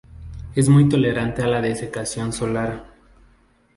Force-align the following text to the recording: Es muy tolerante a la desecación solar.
Es 0.55 0.67
muy 0.67 0.89
tolerante 0.89 1.43
a 1.43 1.47
la 1.47 1.61
desecación 1.61 2.33
solar. 2.33 2.85